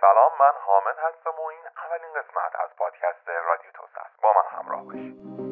سلام 0.00 0.32
من 0.40 0.54
حامد 0.66 0.96
هستم 0.98 1.30
و 1.30 1.46
این 1.48 1.66
اولین 1.84 2.10
قسمت 2.10 2.60
از 2.64 2.70
پادکست 2.76 3.28
رادیو 3.28 3.70
توس 3.74 3.90
است. 3.96 4.20
با 4.22 4.28
من 4.28 4.58
همراه 4.58 4.84
باشید. 4.84 5.49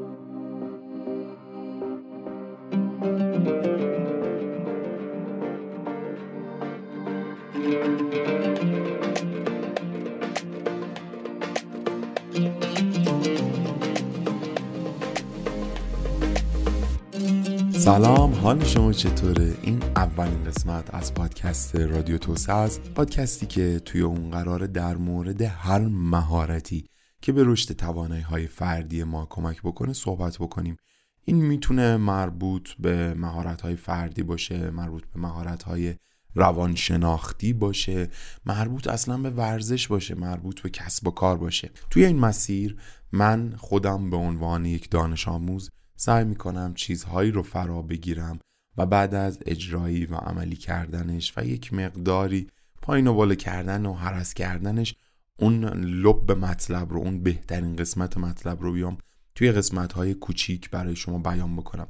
سلام 17.88 18.34
حال 18.34 18.64
شما 18.64 18.92
چطوره؟ 18.92 19.54
این 19.62 19.82
اولین 19.82 20.44
قسمت 20.44 20.94
از 20.94 21.14
پادکست 21.14 21.76
رادیو 21.76 22.18
توسعه 22.18 22.54
است. 22.54 22.80
پادکستی 22.94 23.46
که 23.46 23.80
توی 23.84 24.00
اون 24.00 24.30
قرار 24.30 24.66
در 24.66 24.96
مورد 24.96 25.42
هر 25.42 25.78
مهارتی 25.88 26.84
که 27.22 27.32
به 27.32 27.42
رشد 27.46 27.72
توانایی 27.72 28.22
های 28.22 28.46
فردی 28.46 29.04
ما 29.04 29.26
کمک 29.30 29.62
بکنه 29.62 29.92
صحبت 29.92 30.38
بکنیم. 30.38 30.76
این 31.24 31.36
می‌تونه 31.36 31.96
مربوط 31.96 32.68
به 32.78 33.14
مهارت 33.14 33.60
های 33.60 33.76
فردی 33.76 34.22
باشه 34.22 34.70
مربوط 34.70 35.02
به 35.14 35.20
مهارت 35.20 35.62
های 35.62 35.94
روانشناختی 36.34 37.52
باشه 37.52 38.08
مربوط 38.46 38.86
اصلا 38.86 39.18
به 39.18 39.30
ورزش 39.30 39.88
باشه 39.88 40.14
مربوط 40.14 40.60
به 40.60 40.70
کسب 40.70 41.06
و 41.06 41.10
کار 41.10 41.36
باشه. 41.36 41.70
توی 41.90 42.04
این 42.04 42.18
مسیر 42.18 42.76
من 43.12 43.54
خودم 43.56 44.10
به 44.10 44.16
عنوان 44.16 44.66
یک 44.66 44.90
دانش 44.90 45.28
آموز 45.28 45.70
سعی 46.00 46.24
می‌کنم 46.24 46.74
چیزهایی 46.74 47.30
رو 47.30 47.42
فرا 47.42 47.82
بگیرم 47.82 48.38
و 48.76 48.86
بعد 48.86 49.14
از 49.14 49.38
اجرایی 49.46 50.06
و 50.06 50.14
عملی 50.14 50.56
کردنش 50.56 51.32
و 51.36 51.44
یک 51.44 51.74
مقداری 51.74 52.48
پایین 52.82 53.06
و 53.06 53.14
بالا 53.14 53.34
کردن 53.34 53.86
و 53.86 53.94
حرس 53.94 54.34
کردنش 54.34 54.94
اون 55.38 55.64
لب 55.74 56.32
مطلب 56.32 56.92
رو 56.92 56.98
اون 56.98 57.22
بهترین 57.22 57.76
قسمت 57.76 58.18
مطلب 58.18 58.62
رو 58.62 58.72
بیام 58.72 58.98
توی 59.34 59.52
قسمت 59.52 59.92
های 59.92 60.14
کوچیک 60.14 60.70
برای 60.70 60.96
شما 60.96 61.18
بیان 61.18 61.56
بکنم. 61.56 61.88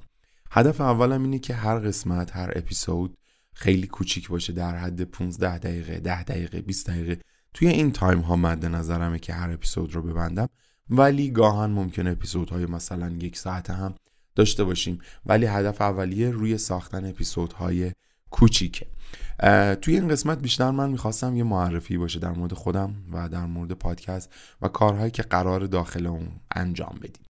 هدف 0.50 0.80
اولم 0.80 1.22
اینه 1.22 1.38
که 1.38 1.54
هر 1.54 1.78
قسمت 1.78 2.36
هر 2.36 2.52
اپیزود 2.56 3.16
خیلی 3.54 3.86
کوچیک 3.86 4.28
باشه 4.28 4.52
در 4.52 4.76
حد 4.76 5.02
15 5.02 5.58
دقیقه 5.58 6.00
10 6.00 6.22
دقیقه 6.22 6.60
20 6.60 6.90
دقیقه. 6.90 7.18
توی 7.54 7.68
این 7.68 7.92
تایم 7.92 8.20
ها 8.20 8.36
مد 8.36 8.66
نظرمه 8.66 9.18
که 9.18 9.32
هر 9.32 9.50
اپیزود 9.50 9.94
رو 9.94 10.02
ببندم. 10.02 10.48
ولی 10.90 11.30
گاهن 11.30 11.70
ممکنه 11.70 12.10
اپیزودهای 12.10 12.66
مثلا 12.66 13.08
یک 13.20 13.36
ساعت 13.36 13.70
هم 13.70 13.94
داشته 14.34 14.64
باشیم. 14.64 14.98
ولی 15.26 15.46
هدف 15.46 15.80
اولیه 15.80 16.30
روی 16.30 16.58
ساختن 16.58 17.08
اپیزودهای 17.08 17.92
کوچیکه. 18.30 18.86
توی 19.82 19.94
این 19.94 20.08
قسمت 20.08 20.38
بیشتر 20.38 20.70
من 20.70 20.90
می‌خواستم 20.90 21.36
یه 21.36 21.44
معرفی 21.44 21.98
باشه 21.98 22.18
در 22.18 22.32
مورد 22.32 22.52
خودم 22.52 22.94
و 23.12 23.28
در 23.28 23.46
مورد 23.46 23.72
پادکست 23.72 24.30
و 24.62 24.68
کارهایی 24.68 25.10
که 25.10 25.22
قرار 25.22 25.60
داخل 25.60 26.06
اون 26.06 26.28
انجام 26.54 26.98
بدیم. 27.02 27.27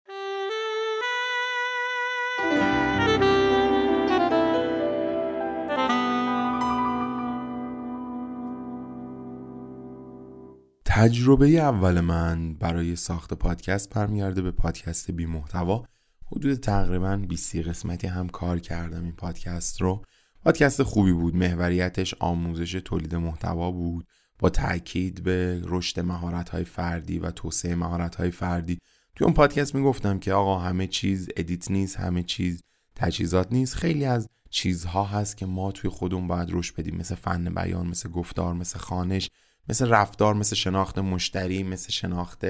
تجربه 10.99 11.47
اول 11.49 11.99
من 11.99 12.53
برای 12.53 12.95
ساخت 12.95 13.33
پادکست 13.33 13.93
برمیگرده 13.93 14.41
به 14.41 14.51
پادکست 14.51 15.11
بی 15.11 15.25
محتوا 15.25 15.85
حدود 16.25 16.53
تقریبا 16.59 17.17
20 17.17 17.55
قسمتی 17.55 18.07
هم 18.07 18.29
کار 18.29 18.59
کردم 18.59 19.03
این 19.03 19.11
پادکست 19.11 19.81
رو. 19.81 20.05
پادکست 20.43 20.83
خوبی 20.83 21.13
بود. 21.13 21.35
محوریتش 21.35 22.15
آموزش 22.19 22.71
تولید 22.71 23.15
محتوا 23.15 23.71
بود. 23.71 24.07
با 24.39 24.49
تاکید 24.49 25.23
به 25.23 25.61
رشد 25.65 25.99
مهارت 25.99 26.49
های 26.49 26.63
فردی 26.63 27.19
و 27.19 27.31
توسعه 27.31 27.75
مهارت 27.75 28.15
های 28.15 28.31
فردی. 28.31 28.79
توی 29.15 29.25
اون 29.25 29.33
پادکست 29.33 29.75
می‌گفتم 29.75 30.19
که 30.19 30.33
آقا 30.33 30.59
همه 30.59 30.87
چیز 30.87 31.27
edit 31.37 31.71
نیست 31.71 31.97
همه 31.97 32.23
چیز 32.23 32.63
تجهیزات 32.95 33.51
نیست. 33.51 33.75
خیلی 33.75 34.05
از 34.05 34.29
چیزها 34.49 35.03
هست 35.03 35.37
که 35.37 35.45
ما 35.45 35.71
توی 35.71 35.89
خودمون 35.89 36.27
باید 36.27 36.49
رشد 36.51 36.75
بدیم. 36.75 36.95
مثل 36.95 37.15
فن 37.15 37.53
بیان 37.53 37.87
مثل 37.87 38.09
گفتار 38.09 38.53
مثل 38.53 38.79
خوانش 38.79 39.29
مثل 39.69 39.87
رفتار 39.87 40.33
مثل 40.33 40.55
شناخت 40.55 40.99
مشتری 40.99 41.63
مثل 41.63 41.91
شناخت 41.91 42.45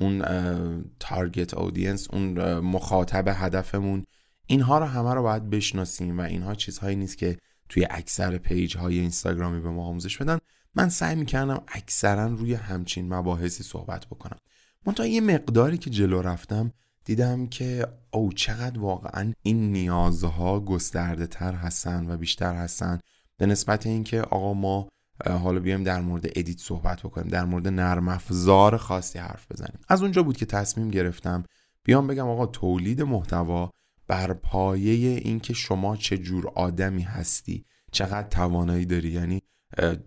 اون 0.00 0.24
target 1.00 1.54
audience 1.54 2.08
اون 2.10 2.58
مخاطب 2.58 3.28
هدفمون. 3.28 4.04
اینها 4.46 4.78
رو 4.78 4.84
همه 4.84 5.14
رو 5.14 5.22
باید 5.22 5.50
بشناسیم 5.50 6.18
و 6.18 6.22
اینها 6.22 6.54
چیزهایی 6.54 6.96
نیست 6.96 7.18
که 7.18 7.38
توی 7.68 7.86
اکثر 7.90 8.38
page 8.38 8.76
های 8.76 8.98
اینستاگرامی 8.98 9.60
به 9.60 9.70
ما 9.70 9.84
آموزش 9.84 10.18
بدن. 10.18 10.38
من 10.74 10.88
سعی 10.88 11.14
می‌کردم 11.14 11.62
اکثرا 11.68 12.26
روی 12.26 12.54
همچین 12.54 13.14
مباحثی 13.14 13.62
صحبت 13.62 14.06
بکنم. 14.06 14.38
منتها 14.86 15.06
یه 15.06 15.20
مقداری 15.20 15.78
که 15.78 15.90
جلو 15.90 16.22
رفتم 16.22 16.72
دیدم 17.04 17.46
که 17.46 17.86
اوه 18.10 18.32
چقدر 18.32 18.78
واقعا 18.78 19.32
این 19.42 19.72
نیازها 19.72 20.60
گسترده 20.60 21.26
تر 21.26 21.52
هستن 21.52 22.10
و 22.10 22.16
بیشتر 22.16 22.54
هستن. 22.54 23.00
به 23.36 23.46
نسبت 23.46 23.86
اینکه 23.86 24.20
آقا 24.20 24.54
ما 24.54 24.88
حالا 25.26 25.60
بیایم 25.60 25.82
در 25.82 26.00
مورد 26.00 26.26
ادیت 26.26 26.58
صحبت 26.58 27.02
بکنیم 27.02 27.28
در 27.28 27.44
مورد 27.44 27.68
نرم 27.68 28.08
افزار 28.08 28.76
خاصی 28.76 29.18
حرف 29.18 29.46
بزنیم. 29.52 29.78
از 29.88 30.02
اونجا 30.02 30.22
بود 30.22 30.36
که 30.36 30.46
تصمیم 30.46 30.88
گرفتم 30.88 31.44
بیام 31.84 32.06
بگم 32.06 32.28
آقا 32.28 32.46
تولید 32.46 33.02
محتوا 33.02 33.70
بر 34.06 34.32
پایه 34.32 35.18
اینکه 35.18 35.54
شما 35.54 35.96
چه 35.96 36.18
جور 36.18 36.48
آدمی 36.54 37.02
هستی 37.02 37.64
چقدر 37.92 38.28
توانایی 38.28 38.84
داری. 38.84 39.08
یعنی 39.08 39.42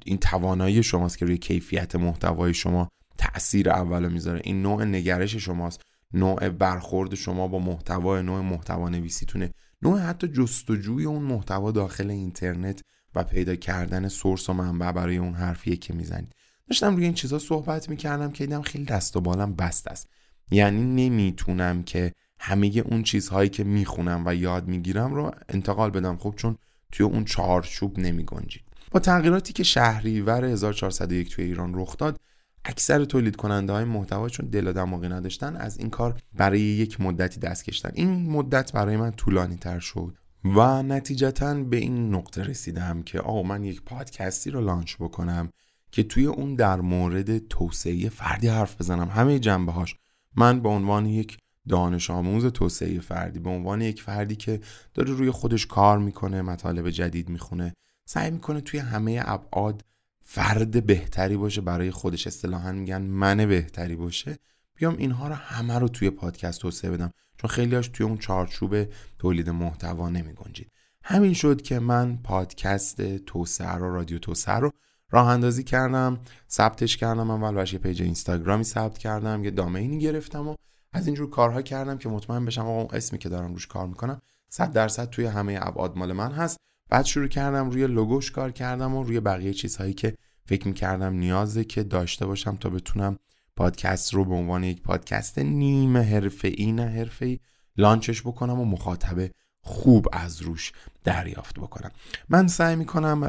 این 0.06 0.18
توانایی 0.18 0.84
شماست 0.84 1.18
که 1.18 1.26
روی 1.26 1.38
کیفیت 1.38 1.96
محتوای 1.96 2.54
شما 2.54 2.90
تاثیر 3.18 3.70
اول 3.70 4.12
می‌ذاره. 4.12 4.42
این 4.44 4.62
نوع 4.62 4.84
نگرش 4.84 5.36
شماست 5.36 5.82
نوع 6.14 6.50
برخورد 6.50 7.16
شما 7.16 7.48
با 7.48 7.60
محتوا 7.60 8.22
نوع 8.22 8.42
محتوا 8.42 8.90
نویسیتونه 8.90 9.52
نوع 9.82 10.00
حتی 10.00 10.28
جستجوی 10.28 11.06
اون 11.06 11.24
محتوا 11.24 11.72
داخل 11.72 12.10
اینترنت 12.10 12.82
و 13.16 13.24
پیدا 13.24 13.56
کردن 13.56 14.08
سورس 14.08 14.50
و 14.50 14.54
منبع 14.54 14.92
برای 14.92 15.18
اون 15.18 15.34
حرفیه 15.34 15.76
که 15.76 15.94
می‌زنید. 15.94 16.34
داشتم 16.68 16.96
روی 16.96 17.04
این 17.04 17.14
چیزا 17.14 17.40
صحبت 17.40 17.90
می‌کردم 17.90 18.32
که 18.32 18.46
دیدم 18.46 18.62
خیلی 18.62 18.86
دست 18.86 19.18
و 19.18 19.22
بالم 19.22 19.54
بست 19.54 19.88
است. 19.88 20.10
یعنی 20.52 21.10
نمی‌تونم 21.10 21.84
که 21.84 22.12
همه 22.40 22.68
اون 22.86 23.04
چیزهایی 23.04 23.50
که 23.50 23.64
می‌خونم 23.64 24.24
و 24.26 24.36
یاد 24.36 24.68
می‌گیرم 24.68 25.14
رو 25.14 25.32
انتقال 25.50 25.90
بدم. 25.90 26.18
خب 26.18 26.34
چون 26.38 26.58
توی 26.92 27.06
اون 27.06 27.26
چارچوب 27.26 28.00
نمیگنجید. 28.00 28.64
با 28.92 29.00
تغییراتی 29.00 29.54
که 29.54 29.64
شهریور 29.64 30.46
1401 30.46 31.30
توی 31.30 31.46
ایران 31.46 31.72
رخ 31.76 31.98
داد 31.98 32.20
اکثر 32.66 33.06
تولید 33.06 33.36
کننده 33.36 33.74
های 33.74 33.84
محتوا 33.84 34.30
چون 34.30 34.46
دل 34.46 34.68
و 34.68 34.74
دماغی 34.74 35.10
نداشتن 35.10 35.56
از 35.56 35.78
این 35.78 35.90
کار 35.90 36.22
برای 36.34 36.60
یک 36.60 37.02
مدتی 37.02 37.40
دست 37.40 37.66
کشتن. 37.66 37.92
این 37.94 38.30
مدت 38.30 38.72
برای 38.72 38.98
من 38.98 39.12
طولانی 39.12 39.56
تر 39.56 39.80
شد. 39.80 40.18
و 40.46 40.84
نتیجتا 40.84 41.54
به 41.54 41.78
این 41.78 42.16
نقطه 42.16 42.44
رسیدم 42.44 43.04
که 43.04 43.20
آقا 43.20 43.44
من 43.44 43.64
یک 43.64 43.82
پادکستی 43.82 44.52
رو 44.52 44.62
لانچ 44.62 44.96
بکنم 44.96 45.50
که 45.92 46.04
توی 46.04 46.26
اون 46.26 46.56
در 46.56 46.82
مورد 46.82 47.38
توسعه 47.38 48.10
فردی 48.10 48.48
حرف 48.48 48.82
بزنم. 48.82 49.10
همه 49.10 49.40
جنبه 49.40 49.72
هاش 49.72 49.96
من 50.36 50.60
به 50.60 50.70
عنوان 50.70 51.06
یک 51.06 51.38
دانش 51.70 52.10
آموز 52.10 52.46
توسعه 52.46 53.00
فردی 53.00 53.40
به 53.40 53.50
عنوان 53.50 53.82
یک 53.82 54.02
فردی 54.02 54.36
که 54.36 54.62
داره 54.94 55.14
روی 55.14 55.32
خودش 55.32 55.66
کار 55.66 55.98
می‌کنه 56.00 56.42
مطالب 56.42 56.90
جدید 56.90 57.30
می‌خونه 57.30 57.74
سعی 58.06 58.32
می‌کنه 58.32 58.62
توی 58.62 58.80
همه 58.80 59.22
ابعاد 59.26 59.86
فرد 60.22 60.86
بهتری 60.86 61.38
باشه 61.38 61.62
برای 61.62 61.92
خودش 61.92 62.28
اصطلاحا 62.28 62.72
میگن 62.72 63.02
من 63.02 63.46
بهتری 63.46 63.96
باشه 63.96 64.38
بیام 64.76 64.98
اینها 64.98 65.28
رو 65.28 65.34
همه 65.34 65.80
رو 65.80 65.88
توی 65.88 66.10
پادکست 66.10 66.62
توسعه 66.62 66.92
بدم. 66.92 67.12
چون 67.38 67.50
خیلیاش 67.50 67.88
توی 67.88 68.06
اون 68.06 68.18
چارچوب 68.18 68.86
تولید 69.20 69.50
محتوا 69.50 70.10
نمی 70.10 70.34
گنجید. 70.34 70.72
همین 71.04 71.34
شد 71.34 71.62
که 71.62 71.80
من 71.80 72.18
پادکست 72.18 73.18
توسعه 73.18 73.76
رو 73.76 73.94
رادیو 73.94 74.20
توسعه 74.20 74.56
رو 74.56 74.72
راه 75.12 75.28
اندازی 75.28 75.64
کردم 75.64 76.20
ثبتش 76.50 76.98
کردم 76.98 77.32
اول 77.32 77.68
یه 77.74 77.80
پیج 77.80 78.02
اینستاگرامی 78.02 78.64
ثبت 78.64 78.98
کردم 78.98 79.44
یه 79.44 79.52
دامینی 79.52 80.00
گرفتم 80.00 80.48
و 80.48 80.56
از 80.94 81.06
اینجور 81.06 81.30
کارها 81.30 81.62
کردم 81.62 81.98
که 81.98 82.10
مطمئن 82.10 82.46
بشم 82.46 82.62
آقا 82.62 82.82
اون 82.82 82.88
اسمی 82.94 83.20
که 83.20 83.30
دارم 83.30 83.54
روش 83.54 83.68
کار 83.68 83.88
می‌کنم 83.88 84.22
100 84.50 84.74
درصد 84.74 85.10
توی 85.10 85.26
همه 85.26 85.60
ابعاد 85.62 85.98
مال 85.98 86.14
من 86.14 86.32
هست. 86.32 86.58
بعد 86.90 87.06
شروع 87.06 87.28
کردم 87.28 87.70
روی 87.70 87.88
لوگوش 87.88 88.32
کار 88.32 88.52
کردم 88.52 88.96
و 88.96 89.04
روی 89.04 89.20
بقیه 89.20 89.54
چیزهایی 89.54 89.94
که 89.94 90.16
فکر 90.46 90.68
می‌کردم 90.68 91.14
نیازه 91.14 91.64
که 91.64 91.84
داشته 91.84 92.26
باشم 92.26 92.56
تا 92.56 92.70
بتونم 92.70 93.18
پادکست 93.56 94.14
رو 94.14 94.26
به 94.26 94.34
عنوان 94.34 94.64
یک 94.64 94.82
پادکست 94.82 95.40
نیمه 95.40 96.02
حرفه 96.02 96.52
ای 96.58 96.72
نه 96.72 96.86
حرفه 96.86 97.26
ای 97.26 97.40
لانچش 97.78 98.22
بکنم 98.22 98.60
و 98.60 98.66
مخاطبه 98.66 99.32
خوب 99.62 100.08
از 100.12 100.42
روش 100.42 100.72
دریافت 101.04 101.60
بکنم. 101.60 101.92
من 102.30 102.48
سعی 102.48 102.76
می‌کنم 102.76 103.22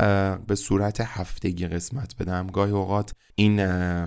به 0.47 0.55
صورت 0.55 1.01
هفتگی 1.01 1.67
قسمت 1.67 2.17
بدم. 2.17 2.47
گاهی 2.47 2.73
اوقات 2.73 3.15
این 3.35 3.61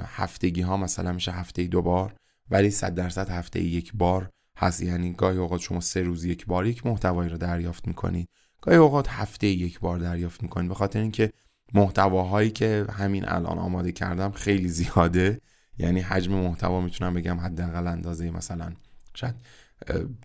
هفتگی 0.03 0.61
ها 0.61 0.77
مثلا 0.77 1.11
میشه 1.11 1.31
هفته 1.31 1.63
دو 1.63 1.81
بار 1.81 2.13
ولی 2.49 2.69
صد 2.69 2.95
درصد 2.95 3.29
هفته 3.29 3.61
یک 3.61 3.91
بار 3.93 4.29
هست. 4.57 4.83
یعنی 4.83 5.13
گاهی 5.13 5.37
اوقات 5.37 5.61
شما 5.61 5.79
سه 5.79 6.01
روز 6.01 6.25
یک 6.25 6.45
بار 6.45 6.65
یک 6.65 6.85
محتوایی 6.85 7.29
رو 7.29 7.37
دریافت 7.37 7.87
می‌کنید. 7.87 8.29
گاهی 8.61 8.77
اوقات 8.77 9.07
هفته 9.09 9.47
یک 9.47 9.79
بار 9.79 9.97
دریافت 9.97 10.43
می‌کنید. 10.43 10.69
به 10.69 10.75
خاطر 10.75 10.99
اینکه 10.99 11.31
محتواهایی 11.73 12.51
که 12.51 12.85
همین 12.91 13.29
الان 13.29 13.59
آماده 13.59 13.91
کردم 13.91 14.31
خیلی 14.31 14.67
زیاده. 14.67 15.41
یعنی 15.79 15.99
حجم 15.99 16.33
محتوا 16.33 16.81
می‌تونم 16.81 17.13
بگم 17.13 17.39
حداقل 17.39 17.87
اندازه 17.87 18.31
مثلا 18.31 18.73
شاید 19.13 19.35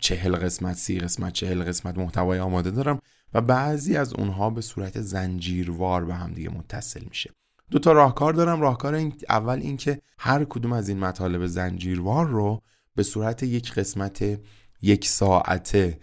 چهل 0.01 0.35
قسمت 0.35 0.75
سی 0.75 0.99
قسمت 0.99 1.33
چهل 1.33 1.63
قسمت 1.63 1.97
محتوای 1.97 2.39
آماده 2.39 2.71
دارم 2.71 3.01
و 3.33 3.41
بعضی 3.41 3.97
از 3.97 4.13
اونها 4.13 4.49
به 4.49 4.61
صورت 4.61 5.01
زنجیروار 5.01 6.05
به 6.05 6.15
هم 6.15 6.33
دیگه 6.33 6.49
متصل 6.49 7.03
میشه. 7.09 7.33
دو 7.71 7.79
تا 7.79 7.91
راهکار 7.91 8.33
دارم. 8.33 8.61
راهکار 8.61 8.93
این 8.93 9.13
اول 9.29 9.59
اینکه 9.59 10.01
هر 10.19 10.43
کدوم 10.43 10.73
از 10.73 10.89
این 10.89 10.99
مطالب 10.99 11.45
زنجیروار 11.45 12.27
رو 12.27 12.61
به 12.95 13.03
صورت 13.03 13.43
یک 13.43 13.73
قسمت 13.73 14.39
یک 14.81 15.07
ساعته 15.07 15.99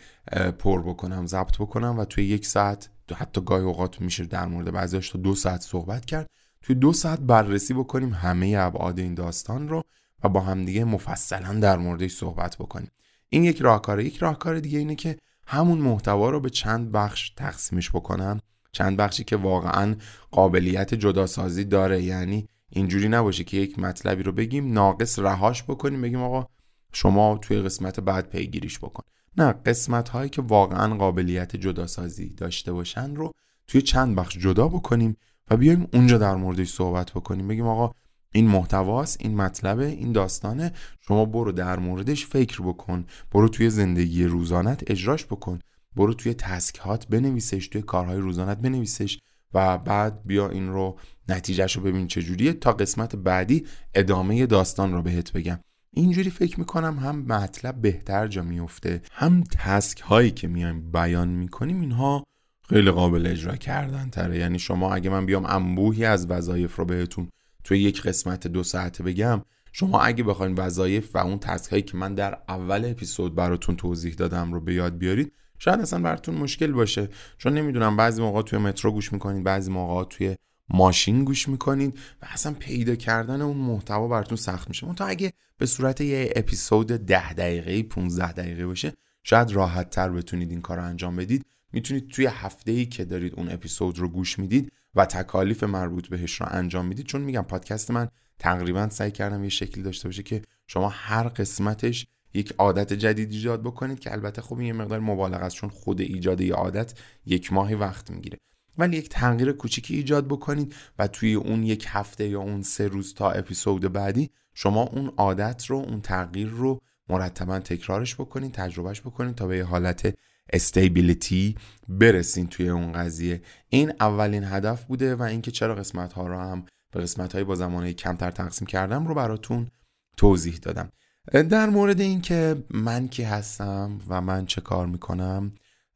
پر 0.59 0.83
بکنم 0.83 1.27
ضبط 1.27 1.57
بکنم 1.59 1.99
و 1.99 2.05
توی 2.05 2.25
یک 2.25 2.47
ساعت 2.47 2.91
حتی 3.15 3.41
گاهی 3.41 3.65
اوقات 3.65 4.01
میشه 4.01 4.25
در 4.25 4.47
مورد 4.47 4.71
بعضیش 4.71 5.11
تا 5.11 5.19
دو 5.19 5.35
ساعت 5.35 5.61
صحبت 5.61 6.05
کرد. 6.05 6.27
توی 6.63 6.77
دو 6.77 6.93
ساعت 6.93 7.21
بررسی 7.21 7.75
بکنیم 7.75 8.13
همه 8.13 8.57
ابعاد 8.59 8.99
این 8.99 9.15
داستان 9.15 9.69
رو 9.69 9.85
و 10.25 10.29
با 10.29 10.41
همدیگه 10.41 10.85
مفصلا 10.85 11.61
در 11.61 11.77
موردش 11.77 12.15
صحبت 12.15 12.57
بکنیم. 12.57 12.91
این 13.29 13.45
یک 13.45 13.61
راهکاره. 13.61 14.05
یک 14.05 14.17
راهکار 14.17 14.61
دیگه 14.61 14.79
اینه 14.79 14.95
که 14.95 15.17
همون 15.47 15.79
محتوا 15.79 16.31
رو 16.31 16.41
به 16.41 16.51
چند 16.51 16.93
بخش 16.93 17.31
تقسیمش 17.31 17.91
بکنم. 17.91 18.41
چند 18.73 18.97
بخشی 18.97 19.25
که 19.25 19.37
واقعا 19.37 19.95
قابلیت 20.31 20.95
جداسازی 20.95 21.65
داره. 21.65 22.03
یعنی 22.03 22.49
اینجوری 22.71 23.09
نباشه 23.09 23.45
که 23.45 23.57
یک 23.57 23.79
مطلبی 23.79 24.23
رو 24.23 24.33
بگیم 24.33 24.73
ناقص 24.73 25.19
رهاش 25.19 25.63
بکنیم 25.63 26.03
بگیم 26.03 26.23
آقا 26.23 26.47
شما 26.93 27.39
توی 27.43 27.59
قسمت 27.59 28.01
بعد 28.01 28.29
پیگیریش 28.29 28.79
بکن. 28.79 29.03
نه 29.37 29.53
قسمت 29.53 30.09
هایی 30.09 30.31
که 30.31 30.43
واقعا 30.43 30.97
قابلیت 30.97 31.57
جداسازی 31.57 32.29
داشته 32.35 32.73
باشن 32.73 33.15
رو 33.15 33.33
توی 33.67 33.83
چند 33.83 34.17
بخش 34.17 34.39
جدا 34.39 34.69
بکنیم 34.69 35.17
و 35.53 35.57
بیایم 35.57 35.89
اونجا 35.93 36.19
در 36.19 36.35
موردش 36.35 36.73
صحبت 36.73 37.11
بکنیم. 37.11 37.49
بگیم 37.49 37.67
آقا 37.67 37.93
این 38.35 38.49
محتواست 38.49 39.17
این 39.21 39.37
مطلبه 39.37 39.87
این 39.87 40.13
داستانه. 40.13 40.73
شما 41.01 41.25
برو 41.25 41.53
در 41.53 41.79
موردش 41.79 42.27
فکر 42.27 42.63
بکن. 42.63 43.05
برو 43.31 43.49
توی 43.49 43.71
زندگی 43.71 44.25
روزانت 44.25 44.91
اجراش 44.91 45.25
بکن. 45.25 45.59
برو 45.97 46.15
توی 46.15 46.35
تسکهات 46.35 47.07
بنویسش 47.07 47.69
توی 47.69 47.83
کارهای 47.83 48.19
روزانت 48.19 48.59
بنویسش 48.59 49.19
و 49.55 49.79
بعد 49.79 50.27
بیا 50.27 50.49
این 50.49 50.69
رو 50.69 50.99
نتیجهش 51.29 51.77
رو 51.77 51.83
ببین 51.83 52.07
چجوریه 52.07 52.53
تا 52.53 52.73
قسمت 52.73 53.17
بعدی 53.17 53.67
ادامه 53.95 54.47
داستان 54.47 54.93
رو 54.93 55.03
بهت 55.03 55.33
بگم. 55.33 55.59
اینجوری 55.91 56.31
فکر 56.31 56.61
می‌کنم 56.61 56.99
هم 56.99 57.19
مطلب 57.19 57.81
بهتر 57.81 58.27
جا 58.27 58.43
میفته 58.43 59.03
هم 59.13 59.45
تسک 59.51 60.01
هایی 60.01 60.31
که 60.31 60.49
میایم 60.49 60.91
بیان 60.93 61.29
می‌کنیم 61.29 61.81
اینها 61.81 62.25
خیلی 62.73 62.91
قابل 62.91 63.27
اجرا 63.27 63.57
کردن 63.57 64.11
تره. 64.11 64.39
یعنی 64.39 64.59
شما 64.59 64.95
اگه 64.95 65.11
من 65.11 65.27
بیام 65.27 65.47
انبوهی 65.47 66.05
از 66.05 66.27
وظایف 66.31 66.77
رو 66.77 66.85
بهتون 66.85 67.29
توی 67.65 67.79
یک 67.79 68.03
قسمت 68.03 68.47
دو 68.47 68.63
ساعته 68.63 69.03
بگم 69.03 69.43
شما 69.73 70.01
اگه 70.01 70.25
بخواین 70.25 70.55
وظایف 70.55 71.15
و 71.15 71.19
اون 71.19 71.39
تسک 71.39 71.71
هایی 71.71 71.83
که 71.83 71.97
من 71.97 72.15
در 72.15 72.39
اول 72.49 72.85
اپیزود 72.85 73.35
براتون 73.35 73.77
توضیح 73.77 74.15
دادم 74.15 74.53
رو 74.53 74.61
به 74.61 74.75
یاد 74.75 74.99
بیارید 74.99 75.33
شاید 75.59 75.81
اصلا 75.81 76.03
براتون 76.03 76.35
مشکل 76.35 76.73
باشه. 76.73 77.09
چون 77.39 77.55
نمی‌دونم 77.55 77.97
بعضی 77.97 78.23
موقع 78.23 78.43
توی 78.43 78.59
مترو 78.59 78.93
گوش 78.93 79.13
می‌کنید 79.13 79.45
بعضی 79.45 79.71
موقع 79.71 80.05
توی 80.05 80.37
ماشین 80.69 81.25
گوش 81.25 81.49
می‌کنید 81.49 81.99
و 82.23 82.27
اصلا 82.33 82.55
پیدا 82.59 82.95
کردن 82.95 83.43
اون 83.43 83.57
محتوا 83.57 84.09
براتون 84.09 84.37
سخت 84.37 84.69
میشه. 84.69 84.95
تا 84.95 85.07
اگه 85.07 85.33
به 85.59 85.67
صورت 85.67 86.01
یه 86.01 86.33
اپیزود 86.37 86.87
ده 86.87 87.33
دقیقه 87.33 87.83
15 87.83 88.33
دقیقه 88.33 88.67
باشه 88.67 88.93
شاید 89.23 89.53
راحت 89.53 89.91
تر 89.91 90.11
بتونید 90.11 90.51
این 90.51 90.61
کار 90.61 90.77
رو 90.77 90.85
انجام 90.85 91.17
بدید. 91.17 91.45
می‌تونید 91.73 92.09
توی 92.09 92.27
هفته 92.27 92.73
ای 92.73 92.87
که 92.87 93.05
دارید 93.05 93.35
اون 93.35 93.51
اپیزود 93.51 93.99
رو 93.99 94.09
گوش 94.09 94.39
می‌دید 94.39 94.73
و 94.95 95.07
تکالیف 95.07 95.65
مربوط 95.65 96.09
بهش 96.09 96.41
رو 96.41 96.47
انجام 96.51 96.87
می‌دید. 96.87 97.07
چون 97.07 97.21
میگم 97.21 97.43
پادکست 97.43 97.91
من 97.91 98.09
تقریبا 98.39 98.89
سعی 98.89 99.11
کردم 99.11 99.45
یه 99.45 99.51
شکلی 99.51 99.85
داشته 99.85 100.09
باشه 100.09 100.23
که 100.23 100.43
شما 100.67 100.89
هر 100.89 101.29
قسمتش 101.29 102.07
یک 102.35 102.55
عادت 102.59 102.93
جدید 102.93 103.33
ایجاد 103.33 103.63
بکنید 103.63 104.01
که 104.01 104.13
البته 104.13 104.43
خب 104.43 104.59
این 104.59 104.67
یه 104.67 104.73
مقدار 104.73 105.01
مبالغه 105.01 105.45
است 105.45 105.57
چون 105.57 105.71
خود 105.71 106.01
ایجاد 106.01 106.41
یه 106.41 106.55
عادت 106.55 106.95
یک 107.27 107.53
ماهی 107.53 107.75
وقت 107.75 108.11
می‌گیره. 108.11 108.39
ولی 108.79 108.97
یک 108.97 109.09
تغییر 109.09 109.53
کوچیکی 109.53 109.97
ایجاد 109.97 110.27
بکنید 110.27 110.75
و 110.99 111.07
توی 111.07 111.35
اون 111.35 111.63
یک 111.63 111.87
هفته 111.89 112.29
یا 112.29 112.41
اون 112.41 112.63
سه 112.63 112.89
روز 112.89 113.15
تا 113.15 113.31
اپیزود 113.31 113.93
بعدی 113.93 114.31
شما 114.55 114.83
اون 114.83 115.13
عادت 115.17 115.67
رو 115.67 115.77
اون 115.77 116.01
تغییر 116.01 116.49
رو 116.49 116.81
مرتبا 117.13 117.59
تکرارش 117.59 118.15
بکنید 118.15 118.53
تجربهش 118.53 119.01
بکنید 119.01 119.35
تا 119.35 119.47
به 119.47 119.57
یه 119.57 119.65
حالت 119.65 120.15
استیبیلیتی 120.53 121.57
برسین 121.89 122.47
توی 122.47 122.69
اون 122.69 122.93
قضیه. 122.93 123.43
این 123.69 123.93
اولین 124.01 124.45
هدف 124.45 124.85
بوده 124.85 125.15
و 125.15 125.23
اینکه 125.23 125.51
چرا 125.51 125.75
قسمت 125.75 126.13
ها 126.13 126.27
رو 126.27 126.39
هم 126.39 126.67
به 126.93 127.01
قسمت 127.01 127.33
های 127.33 127.45
با 127.45 127.55
زمانه 127.55 127.93
کمتر 127.93 128.31
تقسیم 128.31 128.67
کردم 128.67 129.07
رو 129.07 129.15
براتون 129.15 129.69
توضیح 130.17 130.57
دادم. 130.63 130.89
در 131.33 131.69
مورد 131.69 132.01
اینکه 132.01 132.65
من 132.71 133.09
کی 133.09 133.23
هستم 133.23 133.99
و 134.09 134.21
من 134.21 134.47
چه 134.47 134.61
کار 134.61 134.87
می‌کنم 134.87 135.53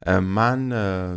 من 0.07 0.71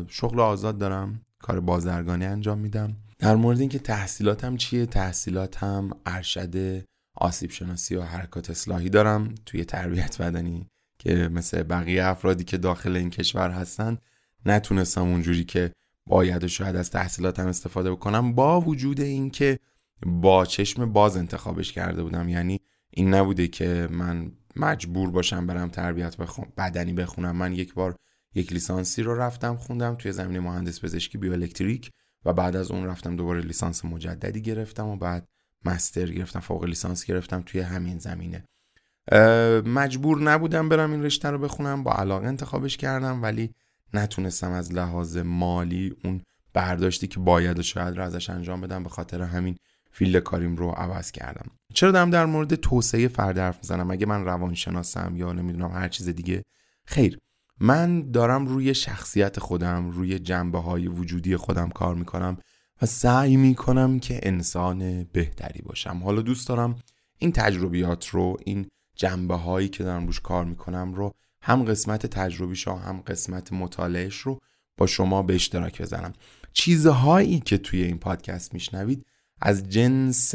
شغل 0.08 0.40
آزاد 0.40 0.78
دارم 0.78 1.20
کار 1.38 1.60
بازرگانی 1.60 2.24
انجام 2.24 2.58
میدم. 2.58 2.96
در 3.18 3.36
مورد 3.36 3.60
اینکه 3.60 3.78
تحصیلاتم 3.78 4.56
چیه 4.56 4.86
تحصیلاتم 4.86 5.90
ارشد 6.06 6.84
آسیب 7.20 7.50
شناسی 7.50 7.96
و 7.96 8.02
حرکات 8.02 8.50
اصلاحی 8.50 8.88
دارم 8.88 9.34
توی 9.46 9.64
تربیت 9.64 10.22
بدنی 10.22 10.66
که 10.98 11.28
مثل 11.28 11.62
بقیه 11.62 12.04
افرادی 12.04 12.44
که 12.44 12.58
داخل 12.58 12.96
این 12.96 13.10
کشور 13.10 13.50
هستن 13.50 13.98
نتونستم 14.46 15.02
اونجوری 15.02 15.44
که 15.44 15.72
باید 16.06 16.44
و 16.44 16.48
شاید 16.48 16.76
از 16.76 16.90
تحصیلاتم 16.90 17.46
استفاده 17.46 17.90
بکنم 17.90 18.34
با 18.34 18.60
وجود 18.60 19.00
اینکه 19.00 19.58
با 20.06 20.46
چشم 20.46 20.92
باز 20.92 21.16
انتخابش 21.16 21.72
کرده 21.72 22.02
بودم. 22.02 22.28
یعنی 22.28 22.60
این 22.90 23.14
نبوده 23.14 23.48
که 23.48 23.88
من 23.90 24.32
مجبور 24.56 25.10
باشم 25.10 25.46
برم 25.46 25.68
تربیت 25.68 26.16
بخون 26.16 26.52
بدنی 26.56 26.92
بخونم. 26.92 27.36
من 27.36 27.52
یک 27.52 27.74
بار 27.74 27.96
یک 28.34 28.52
لیسانسی 28.52 29.02
رو 29.02 29.14
رفتم 29.14 29.56
خوندم 29.56 29.94
توی 29.94 30.12
زمینه 30.12 30.40
مهندسی 30.40 30.84
پزشکی 30.84 31.18
بیوالکتریک 31.18 31.90
و 32.24 32.32
بعد 32.32 32.56
از 32.56 32.70
اون 32.70 32.86
رفتم 32.86 33.16
دوباره 33.16 33.40
لیسانس 33.40 33.84
مجددی 33.84 34.42
گرفتم 34.42 34.86
و 34.86 34.96
بعد 34.96 35.28
master 35.64 36.06
گرفتم 36.06 36.40
فوق 36.40 36.64
لیسانس 36.64 37.04
گرفتم 37.04 37.42
توی 37.46 37.60
همین 37.60 37.98
زمینه. 37.98 38.44
مجبور 39.66 40.22
نبودم 40.22 40.68
برم 40.68 40.92
این 40.92 41.02
رشته 41.02 41.30
رو 41.30 41.38
بخونم 41.38 41.82
با 41.82 41.92
علاقه 41.92 42.26
انتخابش 42.26 42.76
کردم 42.76 43.22
ولی 43.22 43.54
نتونستم 43.94 44.52
از 44.52 44.72
لحاظ 44.72 45.16
مالی 45.16 45.96
اون 46.04 46.20
برداشتی 46.52 47.06
که 47.06 47.20
باید 47.20 47.58
و 47.58 47.62
شاید 47.62 47.96
رو 47.96 48.02
ازش 48.02 48.30
انجام 48.30 48.60
بدم 48.60 48.82
به 48.82 48.88
خاطر 48.88 49.22
همین 49.22 49.56
field 49.90 50.22
کاریم 50.22 50.56
رو 50.56 50.70
عوض 50.70 51.10
کردم. 51.10 51.50
چرا 51.74 51.90
دارم 51.90 52.10
در 52.10 52.26
مورد 52.26 52.54
توسعه 52.54 53.08
فرد 53.08 53.38
حرف 53.38 53.56
می‌زنم؟ 53.56 53.90
اگه 53.90 54.06
من 54.06 54.24
روانشناسم 54.24 55.12
یا 55.16 55.32
نمی‌دونم 55.32 55.72
هر 55.72 55.88
چیز 55.88 56.08
دیگه 56.08 56.42
خیر. 56.86 57.18
من 57.60 58.10
دارم 58.10 58.46
روی 58.46 58.74
شخصیت 58.74 59.40
خودم 59.40 59.90
روی 59.90 60.18
جنبه 60.18 60.58
های 60.58 60.88
وجودی 60.88 61.36
خودم 61.36 61.68
کار 61.68 61.94
می‌کنم. 61.94 62.38
و 62.82 62.86
سعی 62.86 63.36
می‌کنم 63.36 63.98
که 63.98 64.20
انسان 64.22 65.04
بهتری 65.04 65.62
باشم. 65.62 66.00
حالا 66.04 66.22
دوست 66.22 66.48
دارم 66.48 66.78
این 67.18 67.32
تجربیات 67.32 68.06
رو 68.08 68.36
این 68.44 68.66
جنبه 68.96 69.34
هایی 69.34 69.68
که 69.68 69.84
دارم 69.84 70.06
روش 70.06 70.20
کار 70.20 70.44
می‌کنم 70.44 70.94
رو 70.94 71.12
هم 71.42 71.64
قسمت 71.64 72.06
تجربیش 72.06 72.68
هم 72.68 73.00
قسمت 73.06 73.52
مطالعهش 73.52 74.16
رو 74.16 74.38
با 74.76 74.86
شما 74.86 75.22
به 75.22 75.34
اشتراک 75.34 75.82
بزنم 75.82 76.12
چیزهایی 76.52 77.40
که 77.40 77.58
توی 77.58 77.82
این 77.82 77.98
پادکست 77.98 78.54
میشنوید 78.54 79.06
از 79.40 79.68
جنس 79.68 80.34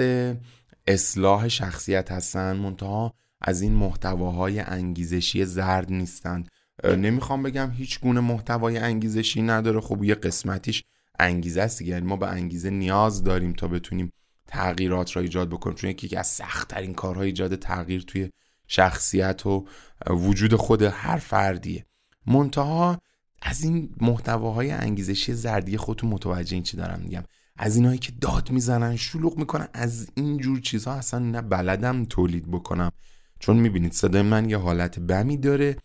اصلاح 0.88 1.48
شخصیت 1.48 2.12
هستن 2.12 2.56
منتها 2.58 3.14
از 3.42 3.62
این 3.62 3.74
محتواهای 3.74 4.60
انگیزشی 4.60 5.46
زرد 5.46 5.92
نیستند 5.92 6.50
نمی‌خوام 6.84 7.44
بگم 7.44 7.72
هیچ 7.72 8.00
گونه 8.00 8.20
محتوای 8.20 8.78
انگیزشی 8.78 9.42
نداره. 9.42 9.82
خب 9.82 10.04
یه 10.04 10.16
قسمتیش 10.16 10.84
انگیزه 11.20 11.62
است 11.62 11.82
یعنی 11.82 12.06
ما 12.06 12.16
به 12.16 12.28
انگیزه 12.28 12.70
نیاز 12.70 13.24
داریم 13.24 13.54
تا 13.54 13.68
بتونیم 13.68 14.12
تغییرات 14.48 15.16
را 15.16 15.22
ایجاد 15.22 15.50
بکنیم. 15.50 15.76
چون 15.76 15.90
یکی 15.90 16.16
از 16.16 16.28
سختترین 16.28 16.94
کارهای 16.94 17.28
ایجاد 17.28 17.56
تغییر 17.56 18.02
توی 18.02 18.30
شخصیت 18.68 19.46
و 19.46 19.66
وجود 20.10 20.56
خود 20.56 20.82
هر 20.82 21.18
فردیه. 21.18 21.86
منتها 22.28 23.02
از 23.42 23.64
این 23.64 23.96
محتواهای 24.02 24.72
انگیزشی 24.72 25.34
زردی 25.34 25.78
خودتون 25.78 26.10
متوجه 26.10 26.54
این 26.54 26.64
چی 26.64 26.78
دارم 26.78 27.00
میگم. 27.00 27.24
از 27.58 27.76
اینایی 27.76 27.98
که 27.98 28.12
داد 28.22 28.52
می‌زنن 28.52 28.96
شلوغ 28.96 29.38
می‌کنن 29.38 29.68
از 29.74 30.08
این 30.16 30.38
جور 30.38 30.60
چیزها 30.60 30.94
اصلا 30.94 31.20
نه 31.20 31.42
بلدم 31.42 32.06
تولید 32.06 32.52
بکنم. 32.52 32.92
چون 33.40 33.58
می‌بینید 33.58 33.94
صدای 33.94 34.22
من 34.22 34.50
یه 34.50 34.58
حالت 34.58 35.00
بمی 35.00 35.38
داره. 35.38 35.78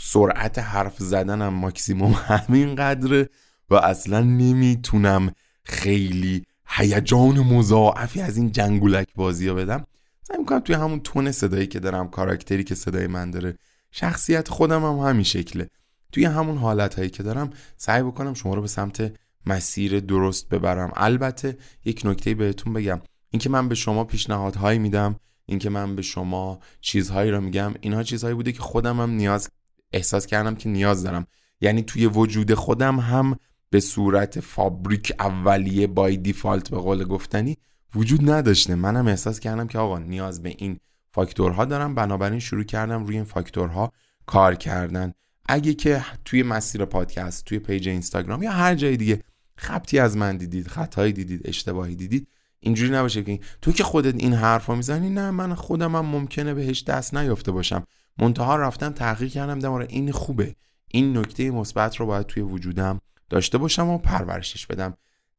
سرعت 0.00 0.58
حرف 0.58 0.98
زدنم 0.98 1.54
ماکسیموم 1.54 2.12
همین 2.28 2.74
قدره 2.74 3.28
و 3.72 3.74
اصلا 3.74 4.20
نمی‌تونم 4.20 5.32
خیلی 5.64 6.44
هیجان 6.66 7.38
مضاعفی 7.38 8.20
از 8.20 8.36
این 8.36 8.52
جنگولک 8.52 9.08
بازی 9.14 9.48
ها 9.48 9.54
بدم. 9.54 9.86
سعی 10.22 10.38
می‌کنم 10.38 10.60
توی 10.60 10.74
همون 10.74 11.00
تون 11.00 11.32
صدایی 11.32 11.66
که 11.66 11.80
دارم 11.80 12.08
کاراکتری 12.08 12.64
که 12.64 12.74
صدای 12.74 13.06
من 13.06 13.30
داره 13.30 13.58
شخصیت 13.90 14.48
خودم 14.48 14.84
هم 14.84 15.08
همین 15.08 15.22
شکله. 15.22 15.68
توی 16.12 16.24
همون 16.24 16.58
حالت 16.58 16.94
هایی 16.94 17.10
که 17.10 17.22
دارم 17.22 17.50
سعی 17.76 18.02
بکنم 18.02 18.34
شما 18.34 18.54
رو 18.54 18.60
به 18.60 18.68
سمت 18.68 19.12
مسیر 19.46 20.00
درست 20.00 20.48
ببرم. 20.48 20.92
البته 20.96 21.56
یک 21.84 22.02
نکته 22.04 22.34
بهتون 22.34 22.72
بگم. 22.72 23.00
اینکه 23.30 23.50
من 23.50 23.68
به 23.68 23.74
شما 23.74 24.04
پیشنهادهایی 24.04 24.78
میدم 24.78 25.16
اینکه 25.46 25.70
من 25.70 25.96
به 25.96 26.02
شما 26.02 26.60
چیزهایی 26.80 27.30
رو 27.30 27.40
میگم 27.40 27.74
اینها 27.80 28.02
چیزهایی 28.02 28.34
بوده 28.34 28.52
که 28.52 28.60
خودم 28.60 29.00
هم 29.00 29.10
نیاز 29.10 29.48
احساس 29.92 30.26
کردم 30.26 30.54
که 30.54 30.68
نیاز 30.68 31.02
دارم. 31.02 31.26
یعنی 31.60 31.82
توی 31.82 32.06
وجود 32.06 32.54
خودم 32.54 33.00
هم 33.00 33.38
به 33.72 33.80
صورت 33.80 34.40
فابریک 34.40 35.12
اولیه 35.18 35.86
by 35.86 36.16
default 36.16 36.70
به 36.70 36.76
قول 36.76 37.04
گفتنی 37.04 37.56
وجود 37.94 38.30
نداشته. 38.30 38.74
منم 38.74 39.06
احساس 39.06 39.40
کردم 39.40 39.66
که 39.66 39.78
آقا 39.78 39.98
نیاز 39.98 40.42
به 40.42 40.54
این 40.58 40.78
فاکتورها 41.12 41.64
دارم. 41.64 41.94
بنابراین 41.94 42.40
شروع 42.40 42.64
کردم 42.64 43.04
روی 43.04 43.16
این 43.16 43.24
فاکتورها 43.24 43.92
کار 44.26 44.54
کردن. 44.54 45.12
اگه 45.46 45.74
که 45.74 46.04
توی 46.24 46.42
مسیر 46.42 46.84
پادکست 46.84 47.44
توی 47.44 47.58
page 47.58 47.88
اینستاگرام 47.88 48.42
یا 48.42 48.50
هر 48.50 48.74
جای 48.74 48.96
دیگه 48.96 49.20
خبطی 49.56 49.98
از 49.98 50.16
من 50.16 50.36
دیدید 50.36 50.68
خطایی 50.68 51.12
دیدید 51.12 51.40
اشتباهی 51.44 51.94
دیدید 51.94 52.28
اینجوری 52.60 52.92
نباشه 52.92 53.22
که 53.22 53.40
تو 53.62 53.72
که 53.72 53.84
خودت 53.84 54.14
این 54.14 54.32
حرفا 54.32 54.74
می‌زنی 54.74 55.10
نه 55.10 55.30
من 55.30 55.54
خودم 55.54 55.96
هم 55.96 56.06
ممکنه 56.06 56.54
بهش 56.54 56.82
دست 56.82 57.14
نیافته 57.14 57.52
باشم. 57.52 57.84
منتها 58.18 58.56
رفتم 58.56 58.90
تحقیق 58.90 59.30
کردم 59.30 59.58
دیدم 59.58 59.70
این 59.70 60.12
خوبه. 60.12 60.56
این 60.90 61.18
نکته 61.18 61.50
مثبت 61.50 61.96
رو 61.96 62.06
باید 62.06 62.26
توی 62.26 62.42
وجودم 62.42 63.00
داشته 63.32 63.58
باشم 63.58 63.88
و 63.88 63.98
پرورشش 63.98 64.66
بدم. 64.66 64.96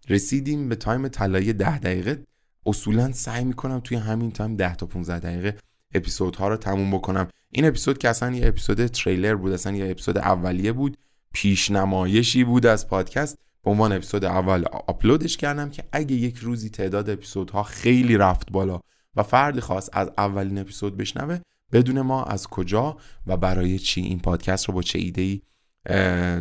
رسیدیم 0.09 0.69
به 0.69 0.75
time 0.75 1.07
طلایی 1.07 1.53
ده 1.53 1.79
دقیقه. 1.79 2.23
اصولا 2.65 3.11
سعی 3.11 3.43
می‌کنم 3.43 3.79
توی 3.79 3.97
همین 3.97 4.31
time 4.31 4.55
10 4.55 4.75
تا 4.75 4.85
15 4.85 5.19
دقیقه 5.19 5.57
اپیزودها 5.93 6.47
رو 6.47 6.57
تموم 6.57 6.91
بکنم. 6.91 7.27
این 7.49 7.65
اپیزود 7.65 7.97
که 7.97 8.09
اصلا 8.09 8.35
یه 8.35 8.47
اپیزود 8.47 8.87
تریلر 8.87 9.35
بود 9.35 9.51
اصلا 9.51 9.75
یه 9.75 9.91
اپیزود 9.91 10.17
اولیه 10.17 10.71
بود 10.71 10.97
پیشنمایشی 11.33 12.43
بود 12.43 12.65
از 12.65 12.87
پادکست. 12.87 13.37
به 13.63 13.71
عنوان 13.71 13.91
اپیزود 13.91 14.25
اول 14.25 14.65
آپلودش 14.87 15.37
کردم 15.37 15.69
که 15.69 15.83
اگه 15.91 16.15
یک 16.15 16.37
روزی 16.37 16.69
تعداد 16.69 17.09
اپیزودها 17.09 17.63
خیلی 17.63 18.17
رفت 18.17 18.51
بالا 18.51 18.79
و 19.15 19.23
فردی 19.23 19.61
خواست 19.61 19.89
از 19.93 20.11
اولین 20.17 20.57
اپیزود 20.57 20.97
بشنوه 20.97 21.39
بدون 21.71 22.01
ما 22.01 22.23
از 22.23 22.47
کجا 22.47 22.97
و 23.27 23.37
برای 23.37 23.79
چی 23.79 24.01
این 24.01 24.19
پادکست 24.19 24.65
رو 24.65 24.73
با 24.73 24.81
چه 24.81 24.99
ایده 24.99 25.21
ای 25.21 25.41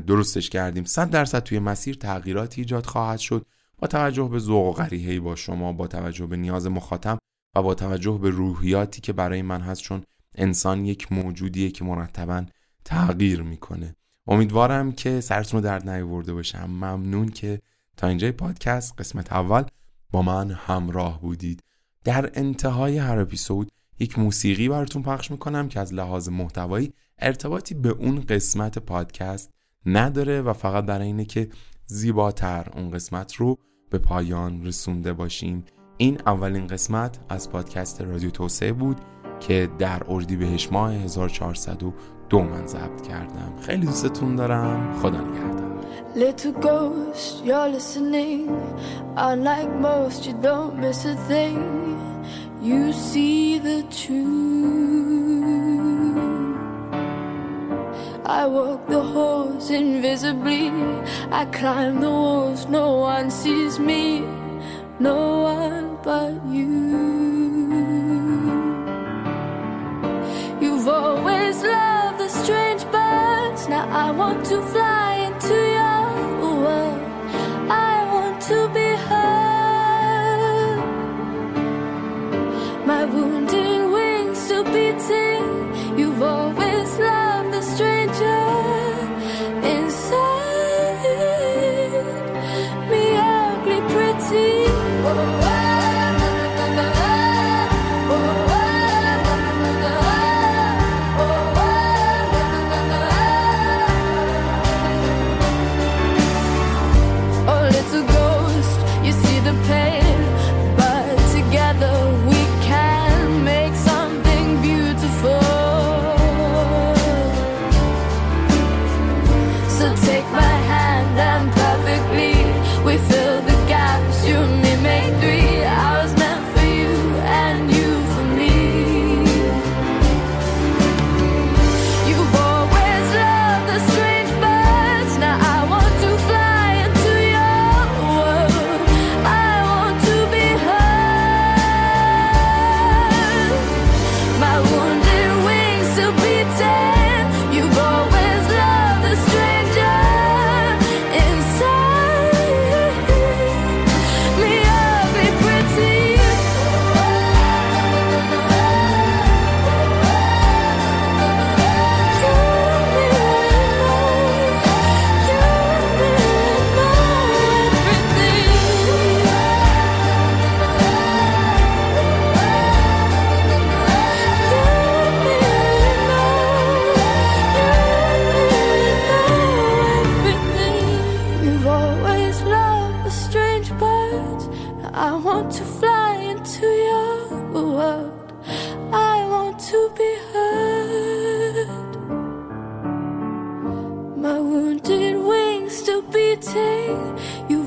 درستش 0.06 0.50
کردیم. 0.50 0.84
صد 0.84 1.10
درصد 1.10 1.42
توی 1.42 1.58
مسیر 1.58 1.94
تغییراتی 1.94 2.60
ایجاد 2.60 2.86
خواهد 2.86 3.18
شد. 3.18 3.46
با 3.78 3.88
توجه 3.88 4.28
به 4.28 4.38
ذوق 4.38 4.66
و 4.66 4.72
غریحه‌ای 4.72 5.20
با 5.20 5.36
شما 5.36 5.72
با 5.72 5.86
توجه 5.86 6.26
به 6.26 6.36
نیاز 6.36 6.66
مخاطب 6.66 7.18
و 7.56 7.62
با 7.62 7.74
توجه 7.74 8.18
به 8.22 8.30
روحیاتی 8.30 9.00
که 9.00 9.12
برای 9.12 9.42
من 9.42 9.60
هست 9.60 9.82
چون 9.82 10.02
انسان 10.34 10.84
یک 10.84 11.12
موجودیه 11.12 11.70
که 11.70 11.84
مرتبا 11.84 12.44
تغییر 12.84 13.42
می‌کنه. 13.42 13.96
امیدوارم 14.26 14.92
که 14.92 15.20
سرتون 15.20 15.60
رو 15.60 15.64
درد 15.64 15.90
نیاورده 15.90 16.34
باشم. 16.34 16.64
ممنون 16.64 17.28
که 17.28 17.60
تا 17.96 18.06
اینجای 18.06 18.32
پادکست 18.32 18.94
قسمت 18.98 19.32
اول 19.32 19.64
با 20.10 20.22
من 20.22 20.50
همراه 20.50 21.20
بودید. 21.20 21.62
در 22.04 22.30
انتهای 22.34 22.98
هر 22.98 23.18
اپیزود 23.18 23.70
یک 24.02 24.18
موسیقی 24.18 24.68
براتون 24.68 25.02
پخش 25.02 25.30
می‌کنم 25.30 25.68
که 25.68 25.80
از 25.80 25.94
لحاظ 25.94 26.28
محتوایی 26.28 26.92
ارتباطی 27.18 27.74
به 27.74 27.88
اون 27.88 28.20
قسمت 28.20 28.78
پادکست 28.78 29.50
نداره 29.86 30.42
و 30.42 30.52
فقط 30.52 30.84
برای 30.84 31.06
اینه 31.06 31.24
که 31.24 31.48
زیباتر 31.86 32.66
اون 32.76 32.90
قسمت 32.90 33.34
رو 33.34 33.58
به 33.90 33.98
پایان 33.98 34.66
رسونده 34.66 35.12
باشیم 35.12 35.64
این 35.96 36.18
اولین 36.26 36.66
قسمت 36.66 37.18
از 37.28 37.50
پادکست 37.50 38.00
رادیو 38.00 38.30
توسعه 38.30 38.72
بود 38.72 39.00
که 39.40 39.68
در 39.78 40.02
اردیبهشت 40.08 40.72
ماه 40.72 40.92
1402 40.94 42.42
من 42.42 42.66
ضبط 42.66 43.02
کردم 43.08 43.52
خیلی 43.66 43.86
دوستتون 43.86 44.36
دارم 44.36 45.00
خدا 45.02 45.20
نگهدار 45.20 45.72
Little 46.14 46.52
ghost, 46.52 47.42
you're 47.42 47.68
listening. 47.68 48.48
Unlike 49.16 49.72
most, 49.88 50.26
you 50.26 50.34
don't 50.42 50.74
miss 50.78 51.06
a 51.06 51.16
thing. 51.28 52.01
You 52.62 52.92
see 52.92 53.58
the 53.58 53.82
truth. 53.90 54.22
I 58.24 58.46
walk 58.46 58.86
the 58.86 59.02
halls 59.02 59.68
invisibly. 59.68 60.70
I 61.32 61.44
climb 61.46 62.00
the 62.00 62.08
walls, 62.08 62.66
no 62.68 62.98
one 62.98 63.32
sees 63.32 63.80
me. 63.80 64.20
No 65.00 65.42
one 65.42 65.98
but 66.04 66.34
you. 66.46 67.02
You've 70.60 70.86
always 70.86 71.64
loved 71.64 72.18
the 72.20 72.28
strange 72.28 72.84
birds. 72.92 73.68
Now 73.68 73.88
I 73.90 74.12
want 74.12 74.46
to 74.46 74.62
fly 74.62 75.11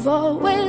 always 0.08 0.65